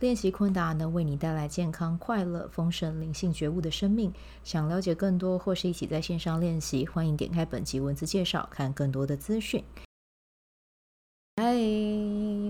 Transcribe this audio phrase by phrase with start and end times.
[0.00, 4.12] 练习昆达能为你带来健康、快乐、丰盛、灵性觉悟的生命。
[4.42, 9.64] 想了解更多或是一起在线上练习，欢迎点开本集文字介绍，看更多的资讯。
[11.36, 11.54] 嗨，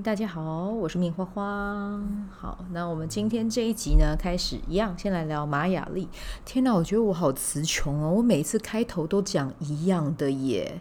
[0.03, 2.03] 大家好，我是命花花。
[2.31, 6.09] 好，那我们今天这一集呢，开始一样，先来聊马雅历。
[6.47, 10.81] 天哪，我觉得我好词穷哦，我每次开头都讲一样的耶。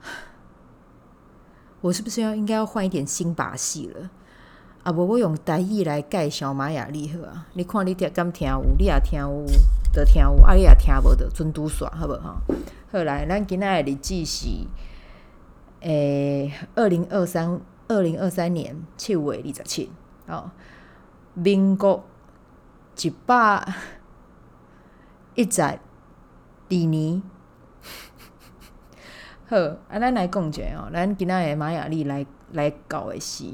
[1.82, 4.10] 我是不是要应该要换一点新把戏了？
[4.84, 7.46] 啊，无我用台语来介绍玛雅历好啊！
[7.54, 9.46] 你看你听敢听有，你也听有，
[9.94, 12.36] 得听有，啊你也听无的，准拄煞，好无吼？
[12.92, 14.46] 好来，咱今仔的日子是
[15.80, 19.90] 诶，二零二三二零二三年七月二十七，
[20.26, 20.50] 哦，
[21.32, 22.04] 民国
[23.00, 23.66] 一百
[25.34, 25.78] 一十二
[26.68, 27.22] 年。
[29.48, 29.56] 好，
[29.88, 33.46] 啊，咱来讲者哦，咱今仔日玛雅历来来搞的是。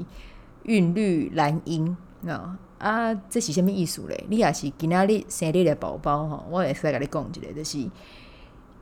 [0.63, 1.95] 韵律蓝鹰
[2.27, 4.25] 啊啊，这是什么意思嘞？
[4.27, 7.89] 你也是今仔日生日的宝宝哈，我也是来跟你讲一个，就是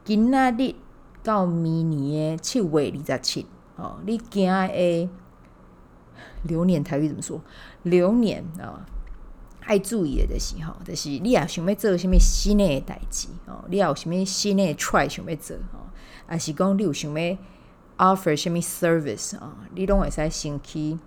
[0.05, 0.75] 今仔日
[1.21, 5.09] 到明年的七月二十七哦，你今的
[6.43, 7.41] 流年台语怎么说？
[7.83, 8.85] 流年啊，
[9.61, 15.91] 爱注意的就是哈，就是你也想要做什么新的代志哦，你也有什么新的 try 想要做哦，
[16.25, 17.37] 还是讲你有想要
[17.97, 19.57] offer 什么 service 啊？
[19.75, 20.97] 你拢会使先去。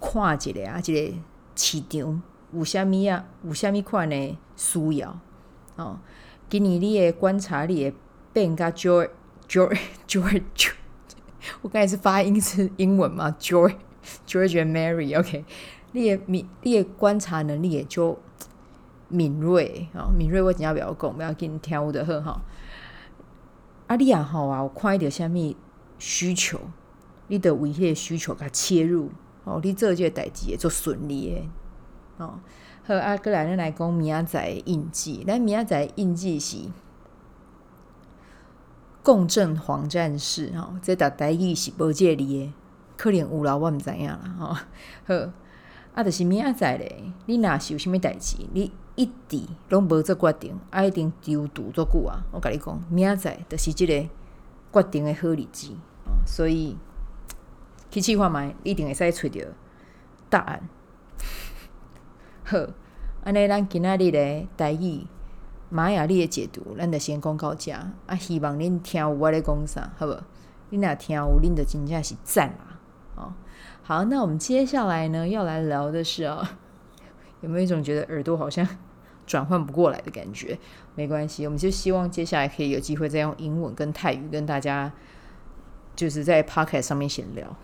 [0.00, 1.14] 看一下啊，这个
[1.54, 2.22] 市场
[2.52, 3.24] 有啥物啊？
[3.44, 5.18] 有啥物款的需要
[5.76, 5.98] 哦？
[6.48, 7.94] 今年你的观察力会
[8.32, 9.10] 变加 George
[9.48, 10.72] George George，
[11.60, 13.74] 我刚才是发音是英文嘛？joy
[14.26, 15.44] George and Mary，OK？、Okay.
[15.92, 18.18] 你的敏，你的观察能力也就
[19.08, 20.40] 敏锐啊，敏锐。
[20.40, 21.14] 我怎样不要讲？
[21.14, 22.40] 不要给你挑的很好。
[23.86, 25.54] 啊，你也好啊，我看一点啥物
[25.98, 26.58] 需求，
[27.26, 29.10] 你的为迄个需求甲切入。
[29.48, 31.48] 哦，你做即个代志会做顺利诶
[32.18, 32.38] 哦。
[32.84, 35.24] 好，啊，过来咱来讲明仔载的印记。
[35.26, 36.58] 咱明仔载印记是
[39.02, 40.78] 共振黄战士哦。
[40.82, 42.52] 这搭台语是无这里的，
[42.96, 44.36] 可能有啦，我毋知影啦。
[44.38, 44.56] 哦，
[45.06, 45.32] 好，
[45.94, 52.20] 啊，就是明仔载咧，你若是有啥物代志，你一直拢无做决定，啊，一定丢赌做久啊。
[52.32, 55.72] 我甲你讲，明仔载就是即个决定诶好日子
[56.04, 56.76] 哦，所以。
[57.90, 59.46] 去试看觅，一定会使找到
[60.28, 60.68] 答案。
[62.44, 62.58] 好，
[63.24, 65.06] 安尼咱今仔日的台语
[65.70, 67.72] 玛雅历的解读，咱就先讲到遮。
[68.06, 70.12] 啊，希望恁听有我咧讲啥，好不？
[70.70, 72.78] 恁若听有，恁就真正是赞啦。
[73.16, 73.32] 哦，
[73.82, 76.46] 好，那我们接下来呢，要来聊的是、哦，
[77.40, 78.66] 有没有一种觉得耳朵好像
[79.26, 80.58] 转换不过来的感觉？
[80.94, 84.92] 没关系，我们就希望接下来可以有机会再用英文跟泰语跟大家。
[85.98, 87.56] 就是在 Podcast 上面闲聊。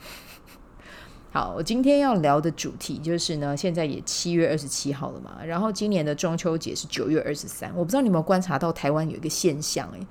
[1.31, 7.71] 好，我今天要聊的主题就是呢，现在也七月二十七号了嘛，然后今年的中秋节是九月二十三。
[7.77, 10.05] 我不知道你有没有观察到台湾有一个现象，诶，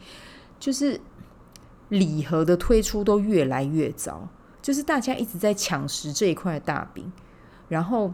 [0.57, 0.97] 就是
[1.89, 4.29] 礼盒的推出都越来越早，
[4.61, 7.11] 就是大家一直在抢食这一块大饼。
[7.67, 8.13] 然后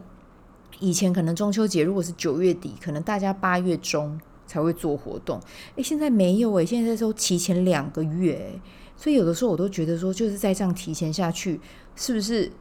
[0.80, 5.40] 以前可能中秋节如果是九月底，可能大家八月中才会做活动，
[5.76, 8.60] 诶，现在没有诶，现在都提前两个月。
[9.02, 11.62] 所以有的时候我都觉得说，就是再这样提前下去，
[11.96, 12.52] 是不是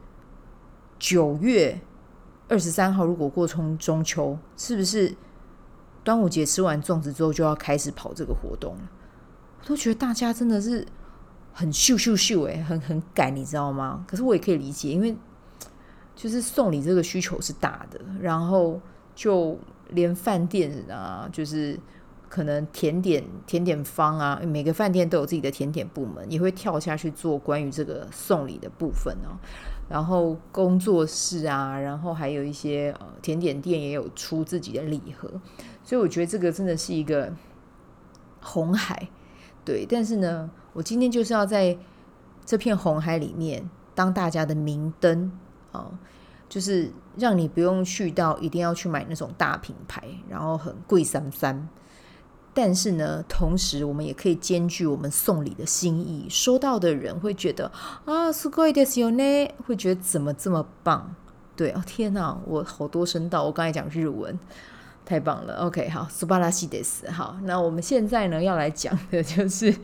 [0.97, 1.77] 九月
[2.47, 5.13] 二十三号如果过中中秋，是不是
[6.01, 8.89] 端午节吃完粽子之后就要开始跑这个活动了？
[9.61, 10.87] 我都觉得大家真的是
[11.51, 14.05] 很秀秀秀诶，很很赶，你知道吗？
[14.07, 15.13] 可是我也可以理解，因为
[16.15, 18.79] 就是送礼这个需求是大的，然后
[19.13, 19.59] 就
[19.89, 21.77] 连饭店啊，就是。
[22.29, 29.35] 可能甜点甜点方啊，每个饭店都有自己的甜点部门，也会跳下去做关于这个送礼的部分哦。
[29.89, 35.27] 然后工作室啊，然后还有一些呃甜点店也有出自己的礼盒，
[35.83, 37.33] 所以我觉得这个真的是一个
[38.39, 39.09] 红海，
[39.65, 39.83] 对。
[39.89, 41.75] 但是呢，我今天就是要在
[42.45, 45.31] 这片红海里面当大家的明灯
[45.71, 45.91] 哦，
[46.47, 51.67] 就是让你不用去到一定要去买那种大品牌，然后很贵三三。
[52.58, 57.70] 但是呢，同时我们也可以兼具我们送礼的心意，收到的人会觉得
[58.04, 61.14] 啊，すごいですよね，会觉得怎么这么棒？
[61.56, 64.38] 对哦，天哪，我好多声道，我刚才讲日文，
[65.04, 67.10] 太棒了，OK，好，素晴らしいです。
[67.10, 69.76] 好，那我们现在呢要来讲的就是，你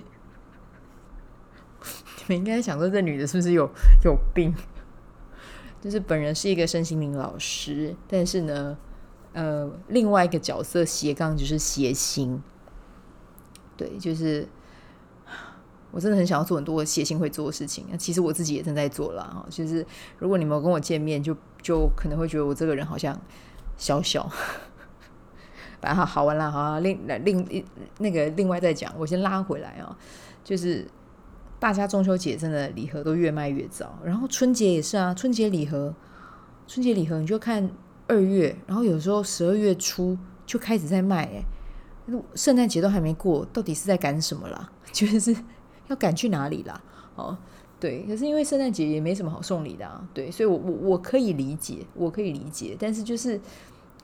[2.29, 3.69] 们应该想说这女的是不是有
[4.05, 4.55] 有病？
[5.81, 8.77] 就是本人是一个身心灵老师，但是呢，
[9.33, 12.43] 呃，另外一个角色斜杠就是谐星，
[13.78, 14.48] 对，就是
[15.92, 17.86] 我真的很想要做很多写信会做的事情。
[17.98, 19.86] 其实我自己也正在做了哈，就是
[20.18, 23.20] 如果你们跟我见面，就就可能会觉得我这个人好像
[23.78, 24.30] 小小，
[25.82, 26.80] 反正好好玩了哈。
[26.80, 27.66] 另另
[28.00, 29.98] 那个另外再讲，我先拉回来啊，
[30.44, 30.88] 就是。
[31.58, 35.96] 大家中秋节真的礼盒都越卖越早，然后春节也是啊，春节礼盒，
[36.68, 37.68] 春节礼盒你就看
[38.08, 41.44] 二月，然后有时候十二月初就开始在卖，哎，
[42.36, 44.72] 圣诞节都还没过，到底是在赶什么啦？
[44.92, 45.36] 就是
[45.88, 46.82] 要赶去哪里啦？
[47.16, 47.38] 哦，
[47.80, 53.40] 对，可是因为圣诞节也没什么好送礼的啊，对，所以我我我可以理解，我可以理解，但是就是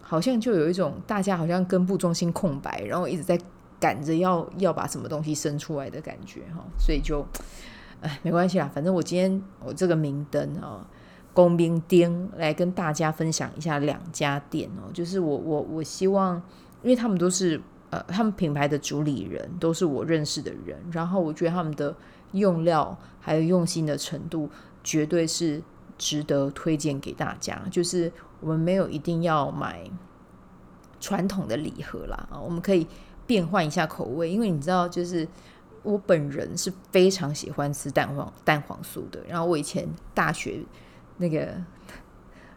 [0.02, 3.40] 好像就有一种大家好像根部中心空白，然后一直在。
[3.82, 7.26] 赶着要要把什么东西生出来的感觉哈，所以就
[8.00, 10.88] 哎没关系啦，反正我今天我这个明灯啊，
[11.34, 16.36] 公兵丁来跟大家分享一下两家店哦，就是我我我希望，
[16.84, 17.60] 因为他们都是
[17.92, 21.96] 呃他们品牌的主理人都是我认识的人，然后我觉得他们的
[22.32, 24.50] 用料还有用心的程度
[24.84, 25.62] 绝对是
[26.00, 29.88] 值得推荐给大家，就是我们没有一定要买
[31.00, 32.88] 传统的礼盒啦啊，我们可以。
[33.28, 35.26] 变换一下口味，因为你知道，就是
[35.84, 39.24] 我本人是非常喜欢吃蛋黄蛋黄酥的。
[39.26, 40.60] 然后我以前大学
[41.16, 41.56] 那个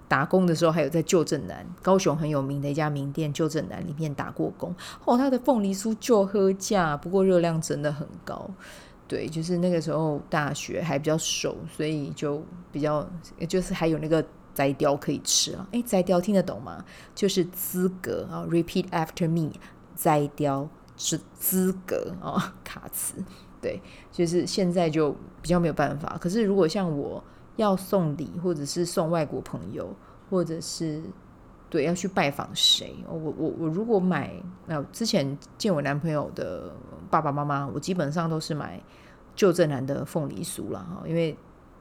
[0.06, 4.74] 打工的时候，还有在旧镇南高雄很有名的一家名店旧镇南里面打过工。
[5.04, 8.48] 哦，他的凤梨酥就喝价，不过热量真的很高。
[9.06, 12.42] 对，就是那个时候大学还比较熟，所以就
[12.72, 13.06] 比较
[13.48, 14.24] 就是还有那个
[14.54, 15.66] 摘雕可以吃啊。
[15.72, 16.84] 诶，摘雕听得懂吗？
[17.14, 19.52] 就是资格啊，Repeat after me。
[19.94, 23.14] 摘雕是资格哦，卡词
[23.60, 23.80] 对，
[24.10, 26.18] 就是现在就比较没有办法。
[26.20, 27.22] 可是如果像我
[27.56, 29.94] 要送礼，或者是送外国朋友，
[30.30, 31.02] 或者是
[31.70, 34.32] 对要去拜访谁，我我我如果买，
[34.66, 36.72] 那之前见我男朋友的
[37.10, 38.82] 爸爸妈妈，我基本上都是买
[39.34, 41.36] 旧振南的凤梨酥了哈，因为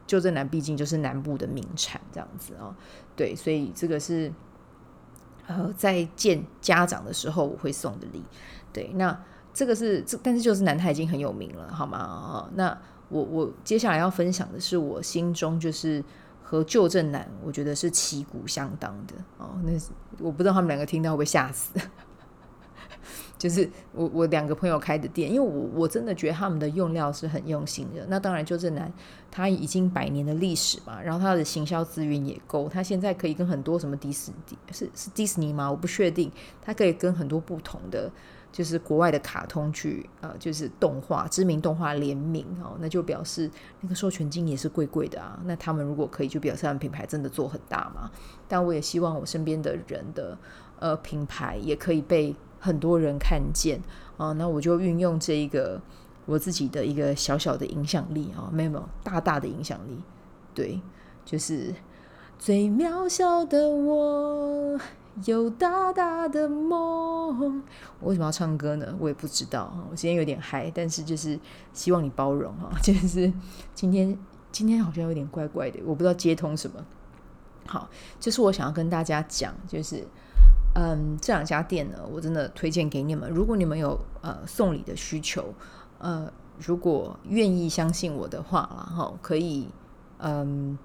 [0.06, 2.76] 旧振南毕竟就是南部的名产这样子啊，
[3.16, 4.32] 对，所以这个是。
[5.46, 8.24] 呃，在见家长的时候，我会送的礼，
[8.72, 9.22] 对，那
[9.54, 12.50] 这个是这，但是就是南泰已经很有名了，好吗？
[12.56, 12.78] 那
[13.14, 16.04] 我我接下来要分享的是我心中就是
[16.42, 19.52] 和旧正南，我觉得是旗鼓相当的哦。
[19.64, 19.72] 那
[20.18, 21.80] 我不知道他们两个听到会不会吓死。
[23.38, 28.06] 就是我我两个朋友开的店，因为我我真的觉得他们的用料是很用心的。
[28.08, 28.90] 那当然，旧正南
[29.30, 35.70] 他已经百年的历史嘛，然后他的行销资源也够，他现在可以跟很多什么迪士尼是是迪士尼吗？
[35.70, 36.32] 我不确定，
[36.62, 38.10] 他可以跟很多不同的
[38.54, 43.52] 就是国外的卡通去呃，就是动画知名动画联名哦，那就表示
[43.82, 45.38] 那个授权金也是贵贵的啊。
[45.44, 48.10] 那他们如果可以，就表示他们品牌真的做很大嘛。
[48.48, 50.38] 但我也希望我身边的人的
[50.80, 52.34] 呃品牌也可以被。
[52.64, 53.78] 很多人看见
[54.16, 55.82] 啊，那我就运用这一个
[56.26, 60.02] 我自己的一个小小的影响力啊，没有没有大大的影响力，
[60.56, 60.80] 对，
[61.26, 61.76] 就是
[62.40, 64.80] 最渺小的我
[65.26, 67.64] 有大大的梦。
[68.00, 68.96] 我为什么要唱歌呢？
[69.00, 69.74] 我也不知道。
[69.90, 71.40] 我今天有点嗨，但是就是
[71.74, 73.32] 希望你包容哈， 就是
[73.74, 74.18] 今天
[74.52, 76.86] 今天好像有点怪怪的，我不知道接通什么。
[77.66, 77.90] 好，
[78.20, 80.06] 就是我想要跟大家讲，就是。
[80.76, 83.30] 嗯，这两家店呢，我真的推荐给你们。
[83.30, 85.54] 如果你们有呃送礼的需求，
[86.00, 86.28] 呃，
[86.58, 89.70] 如果愿意相信我的话，然后可以，
[90.18, 90.76] 嗯，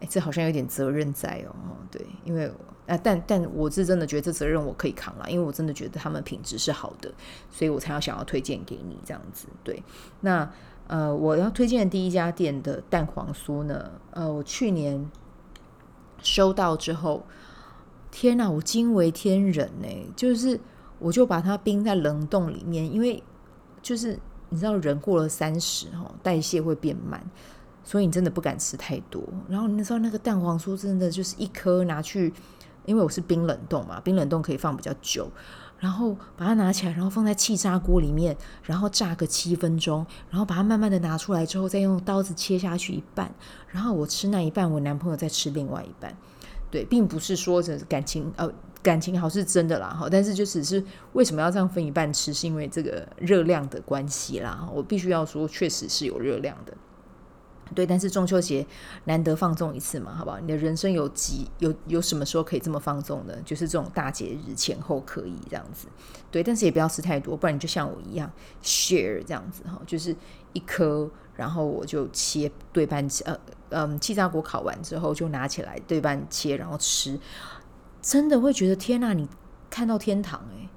[0.00, 1.54] 哎，这好像有点责任在哦，
[1.90, 2.50] 对，因为
[2.86, 7.12] 啊，但但我是真的觉得这责任我可以扛了，因为我真的觉得他们品质是好的，
[7.50, 9.46] 所以我才要想要推荐给你这样子。
[9.62, 9.82] 对，
[10.20, 10.50] 那
[10.86, 15.10] 呃，我要推荐的第一家店的蛋黄酥呢，呃，我去年
[16.22, 17.24] 收到之后。
[18.12, 20.12] 天呐，我惊为天人呢！
[20.16, 20.58] 就是
[20.98, 23.22] 我就把它冰在冷冻里面，因为
[23.80, 27.24] 就是你知道人过了三十哈，代谢会变慢，
[27.82, 29.22] 所以你真的不敢吃太多。
[29.48, 32.32] 然后你知道那个蛋黄酥真的就是一颗拿去，
[32.84, 35.30] 因为我是冰冷冻嘛，冰冷冻可以放比较久，
[35.78, 43.32] 然后把它拿起来，然后放在气炸锅里面，然后炸个七分钟，然后把它慢慢的拿出来之后，再用刀子切下去一半，
[43.68, 46.16] 然后我吃那一半，我男朋友再吃另外一半。
[46.70, 48.48] 对，并不是说这感情呃
[48.80, 50.82] 感情好是真的啦哈，但是就只是
[51.14, 54.68] 为什么要这样分一半吃，是因为这个热量的关系啦。
[54.72, 56.72] 我必须要说，确实是有热量的。
[57.74, 58.66] 对，但是中秋节
[59.04, 60.38] 难得放纵一次嘛，好不好？
[60.40, 63.34] 你的人生有几有有什么时候可以这么放纵呢？
[63.44, 65.86] 就是这种大节日前后可以这样子。
[66.30, 68.30] 对，但是也不要吃太多，不然你就像我一样
[68.62, 70.14] share 这样子哈，就是
[70.52, 73.38] 一颗，然后我就切对半切，呃
[73.70, 77.18] 嗯，气炸锅烤完之后就拿起来对半切，然后吃，
[78.02, 79.28] 真的会觉得天哪，你
[79.68, 80.68] 看到天堂诶，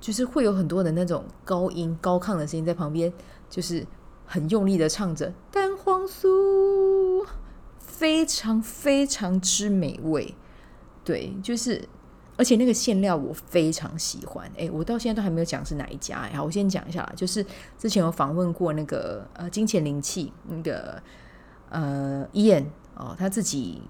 [0.00, 3.12] 就是会有很多的那种高音高亢的声音在旁边，
[3.48, 3.86] 就是。
[4.26, 7.26] 很用力的唱着蛋黄酥，
[7.78, 10.34] 非常非常之美味。
[11.04, 11.88] 对，就是，
[12.36, 14.50] 而且那个馅料我非常喜欢。
[14.56, 16.28] 哎，我到现在都还没有讲是哪一家。
[16.34, 17.44] 好，我先讲一下，就是
[17.78, 21.02] 之前有访问过那个呃金钱灵气那个
[21.70, 22.66] 呃伊恩
[22.96, 23.82] 哦，他自己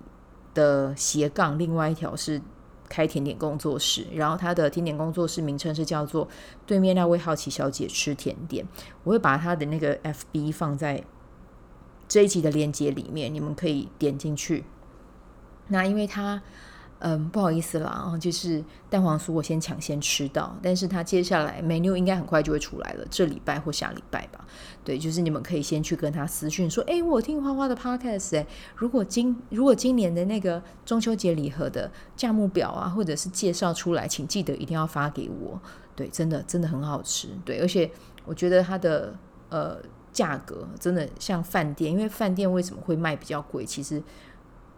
[0.53, 2.41] 的斜杠，另外一条是。
[2.89, 6.29] 开甜点工作室，然后他的甜点工作室名称是叫做
[6.67, 8.67] “对面那位好奇小姐吃甜点”。
[9.05, 11.03] 我会把他的那个 FB 放在
[12.07, 14.65] 这一集的链接里面，你们可以点进去。
[15.69, 16.43] 那因为他。
[17.07, 24.43] 嗯，不好意思啦，就是蛋黄酥我先抢先吃到，但是他接下来 menu 应该很快就会出来了，这礼拜或下礼拜吧。
[24.83, 35.61] 对，就是你们可以先去跟他私讯说，哎，我听花花的 podcast，哎，如果今如果今年的那个中秋节礼盒的价目表啊，或者是介绍出来，请记得一定要发给我。
[35.95, 37.91] 对，真的真的很好吃，对，而且
[38.25, 39.15] 我觉得它的
[39.51, 39.77] 呃
[40.11, 43.67] 价格真的像饭店，因为饭店为什么会卖比较贵？
[43.67, 44.03] 其实。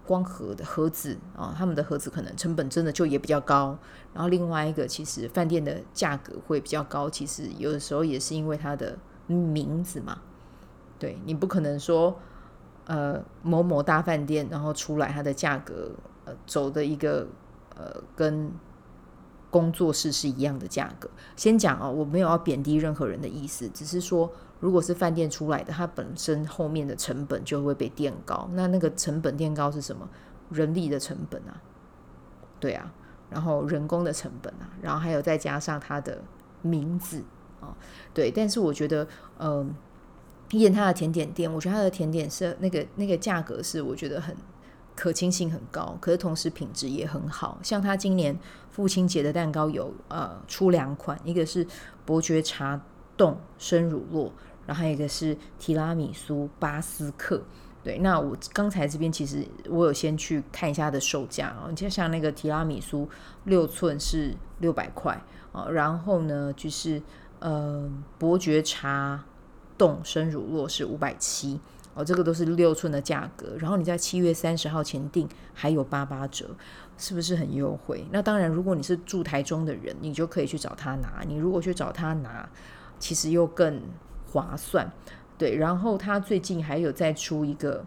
[0.06, 3.76] 光盒的盒子啊，他们的盒子可能成本真的就也比较高。
[4.14, 8.96] 然后另外一个，其实饭店的价格会比较高，其实有的时候也是因为它的
[9.26, 10.18] 名字嘛。
[10.98, 12.18] 对，你不可能说，
[12.86, 15.90] 呃，某某大饭店，然后出来它的价格，
[16.24, 17.26] 呃，走的一个
[17.76, 18.52] 呃跟。
[19.48, 21.08] 工作室是一样的价格。
[21.34, 28.48] 先讲哦，我没有要贬低任何人的意思，只是说，如果是饭店出来的，它本身后面的成本就会被垫高。
[28.54, 30.08] 那那个成本垫高是什么？
[30.50, 31.60] 人力的成本啊，
[32.60, 32.92] 对啊，
[33.30, 36.20] 然后人工的成本啊，然后还有再加上它的
[36.62, 37.22] 名字
[37.60, 37.76] 啊，
[38.14, 38.30] 对。
[38.30, 39.06] 但是我觉得，
[39.38, 39.74] 嗯，
[40.52, 44.36] 验它的甜点店，我觉得它的甜点是那个那个价格是我觉得很。
[44.98, 47.58] 可亲性很高，可是同时品质也很好。
[47.62, 48.34] 像他今年
[48.70, 51.66] 父亲节的蛋糕有呃出两款，一个是
[52.06, 52.80] 伯爵茶
[53.16, 54.30] 冻生乳酪，
[54.66, 57.42] 然后还有一个是提拉米苏巴斯克。
[57.82, 63.08] 对，那我刚才这边其实我有先去看一下它的售价啊，就像那个提拉米苏
[63.44, 67.00] 六寸是六百块啊，然后呢就是
[67.38, 69.24] 呃伯爵茶
[69.78, 71.60] 冻生乳酪是五百七。
[71.94, 76.50] 哦，这个都是六寸的价格，然后你在七月三十号前订还有八八折，
[76.98, 78.06] 是不是很优惠？
[78.10, 81.22] 那当然，如果你是住台中的人，你就可以去找他拿。
[81.26, 82.46] 你如果去找他拿，
[82.98, 83.82] 其实又更
[84.32, 84.90] 划算。
[85.38, 87.84] 对，然后他最近还有再出一个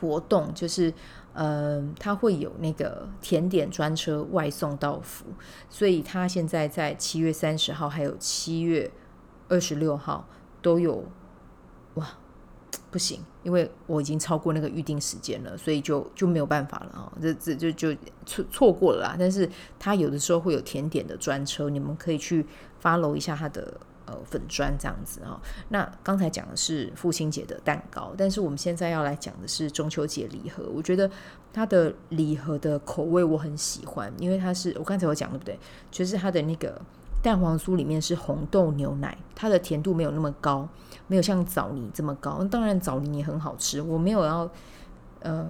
[0.00, 0.92] 活动，就是
[1.34, 5.24] 嗯、他会有那个甜点专车外送到府，
[5.70, 8.90] 所以他现在在七月三十号还有七月
[9.48, 10.28] 二十六号
[10.60, 11.04] 都有
[11.94, 12.06] 哇。
[12.90, 17.12] 不行，因为我已经超过那个预定时间了，所以就就没有办法了啊！
[17.22, 19.16] 这这就就错错过了啦。
[19.18, 22.44] 但是他有的时候会有甜点的专车，你们可以去
[22.82, 23.80] follow 一下他的
[24.12, 25.40] 呃粉砖这样子哈。
[25.70, 30.64] 那刚才讲的是父亲节的蛋糕，但是我们现在要来讲的是中秋节礼盒。
[30.72, 31.10] 我觉得
[31.52, 35.58] 它的礼盒的口味我很喜欢，因为它是我刚才有讲对不对？
[35.90, 36.80] 就是它的那个。
[37.22, 40.68] 蛋黄酥里面是红豆牛奶，它的甜度没有那么高，
[41.06, 42.42] 没有像枣泥这么高。
[42.50, 44.50] 当然枣泥也很好吃，我没有要
[45.20, 45.48] 呃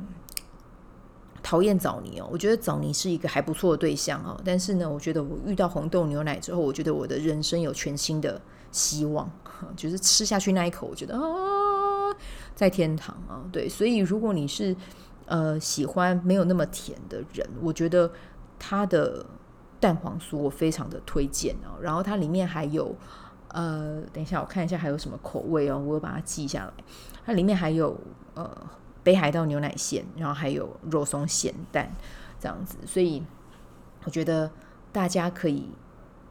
[1.43, 4.39] 讨厌枣泥哦，我觉得枣泥是一个还不错的对象哦。
[4.45, 8.39] 但是呢，我觉得我遇到红豆牛奶之后，我觉得我的人生有全新的
[8.73, 9.31] 希望，
[9.77, 12.11] 就是吃下去那一口，我觉得啊，
[12.57, 13.45] 在天堂啊。
[13.53, 14.75] 对，所以如果你是
[15.27, 18.11] 呃喜欢没有那么甜的人，我觉得
[18.59, 19.25] 它的。
[19.83, 22.95] 蛋黄酥我非常的推荐哦，然后它里面还有，
[23.49, 26.73] 呃，等一下我看一下还有什么口味哦，我把它记下来。
[27.27, 27.99] 它里面还有
[28.35, 28.49] 呃
[29.03, 31.93] 北海道牛奶馅，然后还有肉松咸蛋
[32.39, 33.25] 这样子，所以
[34.05, 34.49] 我觉得
[34.93, 35.69] 大家可以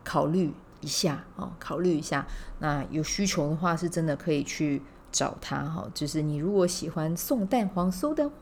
[0.01, 2.27] 考虑一下哦，考虑一下。
[2.59, 5.87] 那有需求的话，是真的可以去找他哈。
[5.93, 8.35] 就是你如果喜欢送蛋黄酥的话，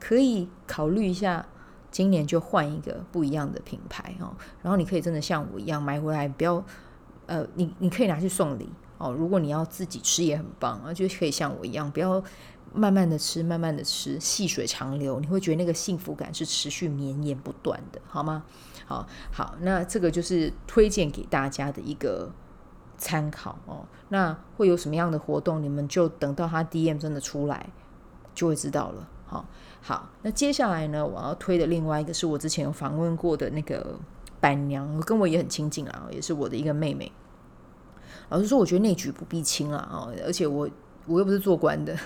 [0.00, 1.46] 可以考虑一下。
[1.90, 6.64] 今年就换一个不一样的品牌哦，然后你可以真的像我一样买回来，不要
[7.26, 8.66] 呃，你你可以拿去送礼
[8.96, 9.12] 哦。
[9.12, 12.24] 如果你要自己吃也很棒啊，就可以像我一样，不要
[12.74, 18.44] 慢慢的吃，慢慢的吃，细水长流，你会觉得那个幸福感是持续绵延不断的，好吗？
[18.86, 22.30] 好，好，那这个就是推荐给大家的一个
[22.98, 23.86] 参考哦。
[24.08, 27.70] 那会有什么样的活动，你们就等到他 DM 真的出来
[28.34, 29.08] 就会知道了。
[29.26, 29.46] 好，
[29.80, 33.98] 好，那接下来呢，我要推的另外一个是我之前有访问过的那个
[34.40, 37.10] 板娘，跟我也很亲近啊，也是我的一个妹妹。
[38.28, 40.68] 老实说，我觉得内举不避亲啊，而且我
[41.06, 41.96] 我又不是做官的，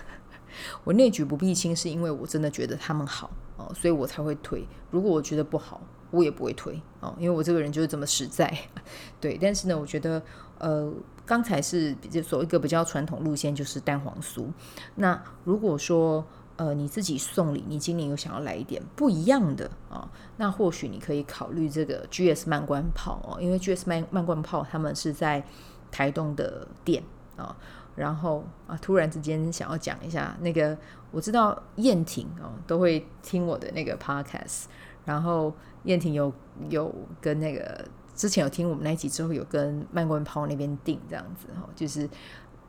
[0.84, 4.66] 我内举不避亲是因为我真的觉得他们好哦，所以我才会推。
[4.90, 8.52] 如果我觉得不好，我也不会推哦，因为我这个人就是这么实在。
[9.20, 10.22] 对，但是呢，我觉得
[10.58, 10.92] 呃，
[11.24, 11.94] 刚才是
[12.28, 14.46] 走一个比较传统路线，就是蛋黄酥。
[14.94, 16.24] 那如果说
[16.56, 25.44] 呃你自己送礼，你今年有想要来一点不一样的啊、那或许你可以考虑这个 GS 慢关炮哦，因为 GS 慢慢关炮他们是在。
[25.88, 27.02] 台东的店
[27.36, 27.56] 啊，
[27.96, 30.76] 然后啊，突然之间想要讲一下那个，
[31.10, 34.64] 我知道燕婷哦都会听我的那个 podcast，
[35.04, 35.52] 然后
[35.84, 36.32] 燕婷有
[36.68, 37.84] 有跟那个
[38.14, 42.08] 之前有听我们那一集之后，有跟慢关炮那边订这样子哈，就是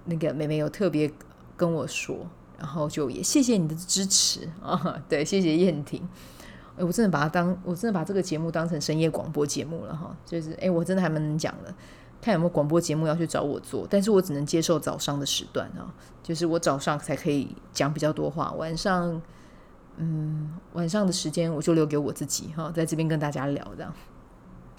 [0.06, 1.12] 那个妹妹有特别
[1.58, 2.16] 跟我说，
[2.58, 6.08] 然后就也谢谢你的支持啊，对，谢谢燕婷，
[6.78, 11.74] 哎，我真的把它当，我真的把这个节目当成深夜广播节目了哈，就是哎，我真的还蛮能讲的。
[12.28, 15.88] 看有没有广播节目要去找我做，但是我只能接受早上的时段啊，
[16.22, 19.22] 就是我早上才可以讲比较多话，晚上，
[19.96, 23.94] 嗯，晚上的时间我就留给我自己哈，在这边跟大家聊这样。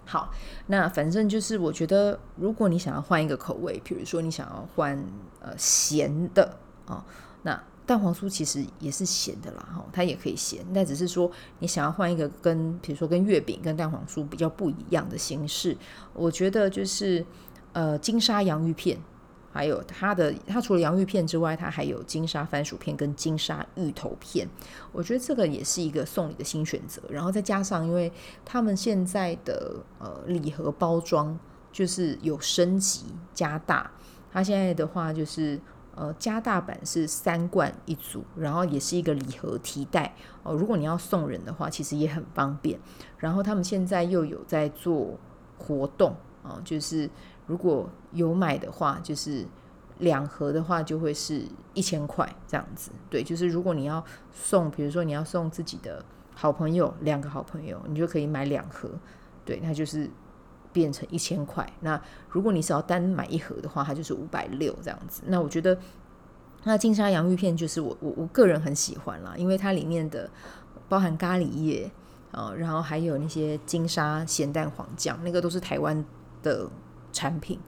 [0.05, 0.31] 好，
[0.67, 5.03] 那反正就是我觉得，如果你想要换一个口味，比如说你想要换
[5.41, 7.03] 呃咸的啊，
[7.43, 7.59] 那。
[7.89, 15.75] 蛋黄酥其实也是咸的啦，哈，它也可以咸，但只是说你想要换一个跟，比如说跟月饼、跟蛋黄酥比较不一样的形式，
[16.13, 17.25] 我觉得就是
[17.73, 18.99] 呃金沙洋芋片，
[19.51, 24.47] 还有它的它除了洋芋片之外，它还有金沙番薯片跟金沙芋头片，
[24.93, 27.01] 我觉得这个也是一个送礼的新选择。
[27.09, 28.13] 然后再加上，因为
[28.45, 31.39] 他们现在的呃礼盒包装
[31.73, 33.91] 就是有升级加大，
[34.31, 35.59] 它现在的话就是。
[36.01, 40.55] 呃，加大版是三罐一组，然后也是一个礼盒提袋哦。
[40.55, 42.79] 如果你要送人的话，其实也很方便。
[43.17, 45.19] 然后他们现在又有在做
[45.59, 47.11] 活动啊，就是
[47.49, 49.45] 如果有买的话，就是
[49.99, 51.43] 两盒的话就会是
[51.75, 52.93] 一千块这样子。
[53.11, 58.89] 对，就是如果你要送，比如说你要送自己的好朋友两个好朋友，你就可以买两盒，
[59.45, 60.09] 对，那就是。
[60.73, 61.67] 变成一千块。
[61.81, 65.23] 那如果你是要单买一盒的话，它就是五百六这样子。
[65.27, 65.79] 那我觉得，
[66.65, 70.31] 那金沙洋芋片就是我我我个人很喜欢啦，因为它里面的
[70.89, 71.91] 包含咖喱叶
[72.33, 76.05] 啊，然后还有那些金沙咸蛋黄酱，那个都是台湾
[76.43, 76.69] 的
[77.13, 77.59] 产品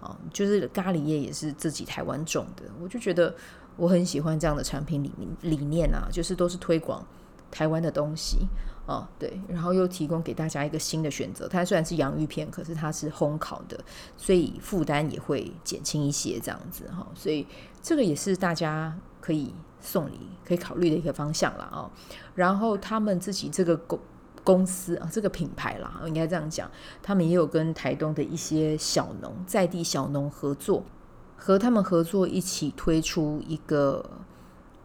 [0.00, 2.64] 啊，就是咖喱叶也是自己台湾种的。
[2.80, 3.34] 我就觉得
[3.76, 7.06] 我很喜欢这样的产品理理念啊，就是都是推广
[7.50, 8.46] 台湾的东西。
[8.86, 11.46] 哦，对，然后又提供给大家一个新的选择。
[11.46, 13.78] 它虽然是洋芋片，可是它是烘烤的，
[14.16, 17.06] 所以负担也会减轻一些，这样子哈。
[17.14, 17.46] 所以
[17.80, 21.88] 这个也是大家可以送礼、可以考虑的一个方向了啊。
[22.34, 23.96] 然后他们自己这个公
[24.42, 26.68] 公司啊，这个品牌啦，应该这样讲，
[27.00, 30.82] 他们也有跟台东的一些小农在地小农合作，
[31.36, 34.04] 和他们合作一起推出一个。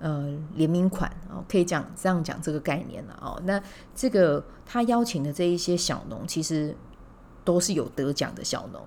[0.06, 3.42] 呃，联名款哦，可以讲这样讲这个概念了哦。
[3.44, 3.60] 那
[3.96, 6.78] 这个他邀请的这一些小农，其实
[7.44, 8.80] 都是有得奖的小农，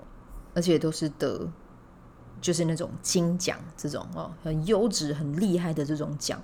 [0.55, 1.49] 而且都是得
[2.41, 6.41] 就是那种金奖这种哦，很优质、很厉害的这种奖。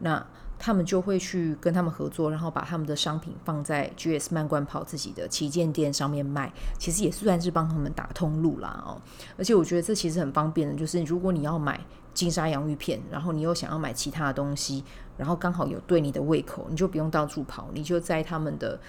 [0.00, 0.22] 那
[0.58, 9.00] 他们就会去跟他们合作，然后把他们的商品放在 GS 慢关跑自己的旗舰店上面卖，其实也算是帮他们打通路啦哦。
[9.38, 11.80] 而且我觉得这其实很方便的，就是如果你要买。
[12.18, 14.82] 金沙洋芋片，然后你又想要买其他的东西，
[15.16, 18.80] 然后刚好有对你的胃口，你就不用到处跑，你就在他们的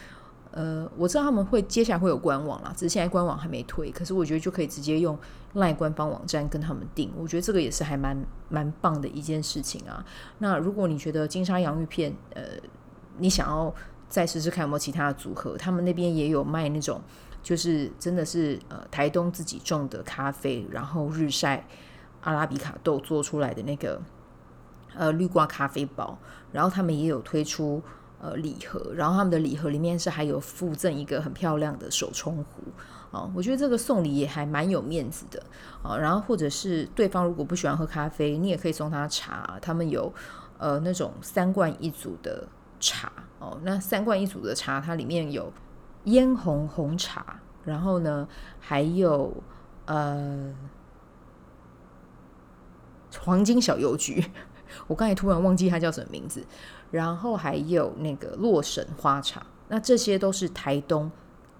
[0.49, 5.15] 呃，我知道他们会接下来会有官网啦，只是现在官网还没推，可是我觉得就可以直接用
[5.53, 8.17] LINE 官方网站跟他们订，我觉得这个也是还蛮
[8.49, 10.03] 蛮棒的一件事情啊。
[10.39, 12.41] 那如果你觉得金沙洋芋片，呃，
[13.19, 13.71] 你想要
[14.07, 16.99] 再试试看有没有其他的组合，他们那边也有卖那种，
[17.43, 21.67] 就是真的是呃台东自己种的咖啡，然后日晒。
[22.21, 24.01] 阿拉比卡豆做出来的那个
[24.95, 26.17] 呃绿挂咖啡包，
[26.51, 27.81] 然后他们也有推出
[28.19, 32.63] 呃礼盒，然后他们的礼盒里面是还有附赠一个很漂亮的手冲壶
[33.17, 35.41] 啊，我觉得这个送礼也还蛮有面子的
[35.81, 35.97] 啊。
[35.97, 40.13] 然后或者是对方如果不喜欢喝咖啡，你也可以送他茶，他们有
[40.57, 42.47] 呃那种三罐一组的
[42.79, 45.51] 茶哦，那三罐一组的茶它里面有
[46.03, 48.27] 嫣红红茶，然后呢
[48.59, 49.33] 还有
[49.85, 50.53] 呃。
[53.19, 54.23] 黄金小油菊，
[54.87, 56.45] 我刚才突然忘记它叫什么名字。
[56.91, 61.11] 然后还有那个洛神花茶，那这些都是台东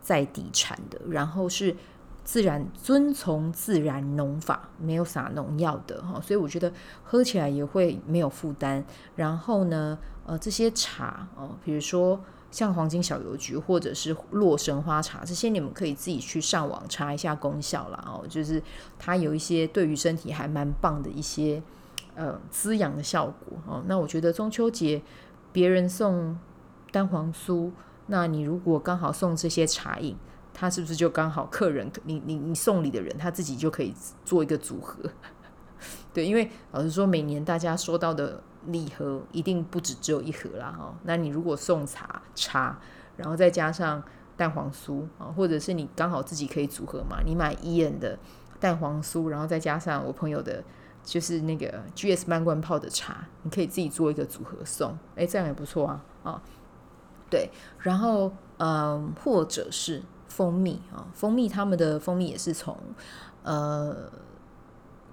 [0.02, 1.76] 在地产的，然后是
[2.24, 8.84] 自然遵从自然农法，没有撒农药的哈，所以我觉得喝起来也会没有负担。
[9.16, 12.20] 然后呢，呃，这些茶哦，比如说
[12.52, 18.62] 像黄金小油菊或者是洛神花茶，这些你们可以自己去上网查一下功效啦哦，就是
[18.98, 21.62] 它有一些对于身体还蛮棒的一些
[22.16, 23.84] 呃滋养的效果哦。
[23.88, 25.02] 那我觉得中秋节
[25.52, 26.38] 别人送
[26.92, 27.72] 蛋黄酥，
[28.08, 30.16] 那你如果刚好送这些茶饮。
[30.52, 33.94] 他是不是就刚好客人，你你你送礼的人，他自己就可以
[34.26, 35.10] 做一个组合？
[36.14, 40.94] 对，因为老实说，每年大家收到的礼盒一定不止只有一盒啦哈。
[41.04, 42.80] 那你如果送茶茶，
[43.18, 44.02] 然后再加上
[44.38, 48.18] 蛋黄酥啊，或者是你刚好自己可以组合嘛，你买 Ian 的
[48.60, 50.64] 蛋黄酥，然后再加上我朋友的，
[51.04, 56.42] 就是那个 GS 慢灌泡的茶，你可以自己做一个组合送，哎，这样也不错啊啊。
[57.30, 60.04] 对，然后嗯，或者是。
[60.30, 62.78] 蜂蜜啊，蜂蜜他们的蜂蜜也是从
[63.44, 64.10] 呃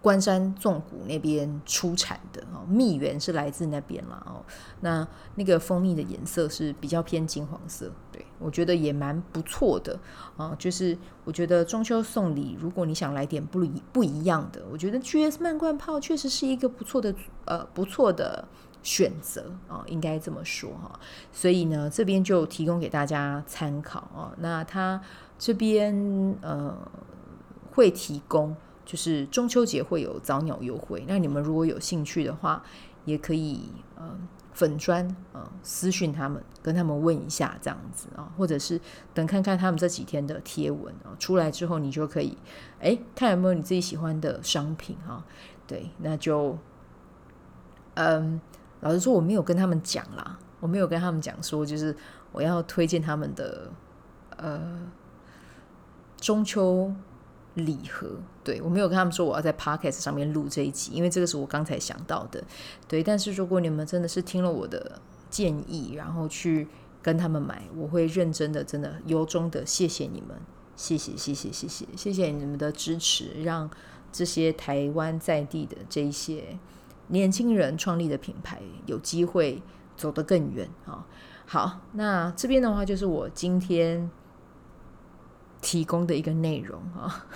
[0.06, 4.38] 关山纵谷那边出产的哦，蜜源是来自那边了哦。
[4.82, 9.98] 那那个蜂蜜的颜色是比较偏金黄色，对，我觉得也蛮不错的
[10.36, 10.54] 啊。
[10.56, 17.12] 就是我觉得中秋送礼，如果你想来点不一不一样的，我觉得 GS 慢罐泡确实是一个不错的
[17.46, 18.46] 呃不错的。
[18.82, 21.00] 选择啊，应该这么说哈，
[21.32, 24.32] 所以呢，这边就提供给大家参考啊。
[24.38, 25.02] 那他
[25.36, 25.92] 这边
[26.40, 26.72] 呃
[27.72, 28.54] 会提供，
[28.86, 31.04] 就是中秋节会有早鸟优惠。
[31.06, 32.62] 那你们如果有兴趣的话，
[33.04, 34.18] 也可以呃
[34.54, 38.80] 粉砖呃私讯他们，跟他们问一下这样子啊，或者是
[39.12, 42.38] 等看看他们这几天的贴文啊出来之后，你就可以
[42.80, 45.22] 哎看有没有你自己喜欢的商品哈。
[45.66, 46.56] 对，那就
[47.94, 48.40] 嗯。
[48.82, 51.96] 老实说，我没有跟他们讲啦，我没有跟他们讲说，就是
[52.30, 53.70] 我要推荐他们的
[54.36, 54.78] 呃
[56.18, 56.92] 中秋
[57.56, 58.08] 礼盒。
[58.42, 62.42] 对，我没有跟他们说我要在 Podcast 上面录这一集，因为这个是我刚才想到的。
[62.88, 66.68] 对，但是如果你们真的是听了我的建议，然后去
[67.02, 70.36] 跟他们买，我会认真的、真的由衷的谢谢你们，
[70.76, 73.68] 谢谢、谢谢、谢谢、谢谢你们的支持，让
[74.10, 76.58] 这些台湾在地的这一些。
[77.08, 79.62] 年轻人创立的品牌有机会
[79.96, 81.06] 走得更远啊！
[81.46, 84.10] 好，那这边的话就是我今天
[85.60, 87.26] 提供的一个内容啊，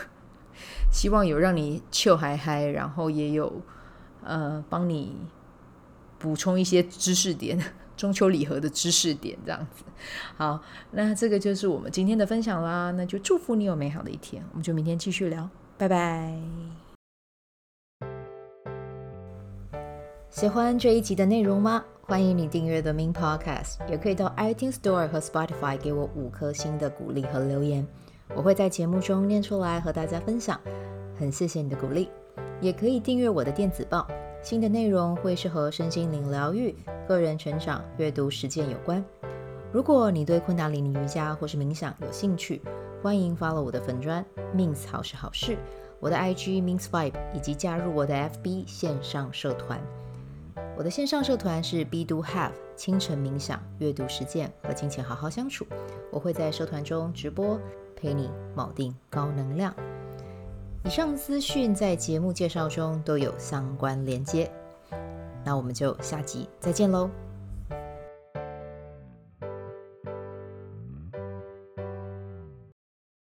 [0.91, 3.61] 希望有让你笑嗨嗨，然后也有
[4.23, 5.17] 呃帮你
[6.19, 7.59] 补充一些知识点，
[7.97, 9.85] 中秋礼盒的知识点这样子。
[10.37, 16.35] 好，那这个就是我们今天的分享啦，那就祝福你有美好的一天，我们就明天继续聊，拜拜。
[20.31, 21.85] 喜欢这一集的内容吗？
[22.03, 27.87] 欢迎你订阅 The Min Podcast，也可以到 iTunes Store 和 Spotify 给我五颗星的鼓励和留言，
[28.35, 30.61] 我会在节目中念出来和大家分享。
[31.19, 32.09] 很谢谢你的鼓励，
[32.61, 34.07] 也可以订阅我的电子报，
[34.43, 36.75] 新的内容会是和身心灵疗愈、
[37.07, 39.05] 个人成长、阅读实践有关。
[39.73, 42.63] 如果你对昆达里尼瑜伽或是冥想有兴趣，
[43.03, 45.57] 欢迎 follow 我的粉专 Min 好是好事，
[45.99, 49.81] 我的 IG means vibe，以及加入我的 FB 线上社团。
[50.77, 55.67] 我的线上社团是 Be Do Have 清晨冥想、阅读实践和金钱好好相处。
[56.11, 57.61] 我会在社团中直播，
[58.01, 59.75] 陪你铆定高能量。
[60.85, 64.51] 以上资讯在节目介绍中都有相关连接。
[65.45, 67.11] 那我们就下集再见喽。